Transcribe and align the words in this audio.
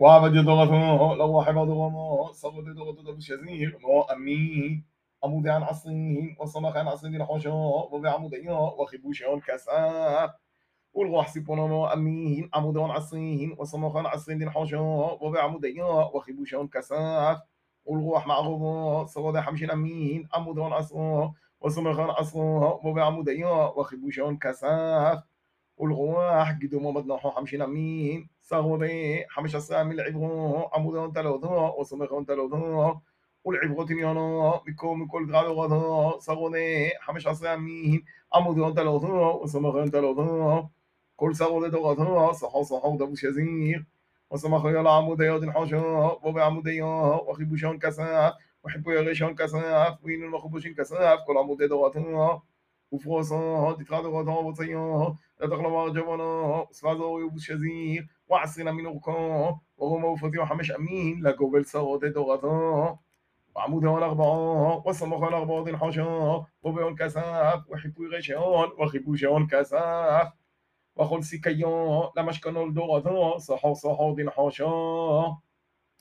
وعبد 0.00 0.32
دغته 0.32 1.14
لو 1.14 1.42
حفظ 1.42 1.70
وما 1.70 2.32
صبت 2.32 2.64
دب 3.06 3.20
شزير 3.20 3.78
ما 3.82 4.12
أمين 4.12 4.84
عمود 5.24 5.48
عن 5.48 5.62
عصرين 5.62 6.36
وصمخ 6.40 6.76
عن 6.76 6.88
عصرين 6.88 7.24
حوشا 7.24 7.52
وبعمودين 7.92 8.50
وخبوشون 8.50 9.40
كساف 9.40 10.30
والغوح 10.94 11.28
سيبونا 11.28 11.92
أمين 11.92 12.50
عمود 12.54 12.78
عن 12.78 12.90
عصرين 12.90 13.56
وصمخ 13.58 13.96
عن 13.96 14.06
عصرين 14.06 14.50
حوشا 14.50 14.80
وبعمودين 15.20 15.82
وخبوشون 15.82 16.68
كساف 16.68 17.38
والغوح 17.84 18.26
مع 18.26 18.38
غضا 18.40 19.06
صواد 19.06 19.36
حمشين 19.36 19.70
أمين 19.70 20.28
عمود 20.34 20.58
عن 20.58 20.72
عصرين 20.72 21.32
وصمخ 21.60 21.98
عن 21.98 22.10
عصرين 22.10 22.62
وبعمودين 22.84 23.44
وخبوشون 23.76 24.36
كساف 24.36 25.22
والغواح 25.80 26.58
قدوم 26.62 26.94
مدنحو 26.96 27.30
حمشين 27.30 27.62
أمين 27.62 28.28
صغودي 28.42 29.24
حمش 29.28 29.56
السام 29.56 29.90
العبغو 29.90 30.68
عمود 30.72 31.12
تلوذو 31.12 31.80
وصمخ 31.80 32.08
تلوذو 32.28 33.00
والعبغو 33.44 33.84
تنيانو 33.84 34.50
بكو 34.66 34.94
من 34.94 35.06
كل 35.06 35.32
غالو 35.32 35.52
غضو 35.52 36.18
صغودي 36.18 36.90
حمش 37.00 37.28
السامين 37.28 38.04
عمود 38.34 38.74
تلوذو 38.74 39.42
وصمخ 39.42 39.90
تلوذو 39.90 40.68
كل 41.16 41.34
صغودي 41.34 41.68
دغضو 41.70 42.32
صحو 42.32 42.62
صحو 42.62 42.96
دبو 42.96 43.14
شزير 43.14 43.86
وصمخ 44.30 44.64
يلا 44.66 44.90
عمود 44.90 45.20
يود 45.20 45.42
الحوشو 45.42 46.10
وبي 46.22 46.40
عمود 46.42 46.68
وخبوشون 47.28 47.78
كساف 47.78 48.34
وحبو 48.64 48.90
يغيشون 48.90 49.34
كساف 49.34 50.04
وين 50.04 50.22
المخبوشين 50.24 50.74
كساف 50.74 51.18
كل 51.26 51.36
عمود 52.92 52.98
دغضو 52.98 53.12
وفرصا 53.12 53.72
تتغادر 53.72 54.30
وطيا 54.30 55.16
تغلب 55.40 55.94
جبنا 55.94 56.66
سفازو 56.70 57.18
يبشزير 57.18 58.08
وعسرنا 58.28 58.72
من 58.72 58.86
أركا 58.86 59.60
وهو 59.78 59.98
موفتي 59.98 60.38
وحمش 60.38 60.72
أمين 60.72 61.22
لقبل 61.22 61.64
صوت 61.64 62.04
دغتا 62.04 62.98
وعمود 63.54 63.84
الأربعة 63.84 64.86
وصمخ 64.86 65.22
الأربعة 65.22 65.68
الحشا 65.68 66.44
وبيون 66.62 66.96
كساف 66.96 67.70
وحبو 67.70 68.06
غشيون 68.06 68.68
وخبو 68.78 69.14
شيون 69.16 69.46
كساف 69.46 70.32
وخل 70.96 71.24
سكيون 71.24 72.10
لمشكنو 72.16 72.64
الدغتا 72.64 73.38
صحو 73.38 73.74
صحو 73.74 74.14
دين 74.14 74.30
حشا 74.30 74.70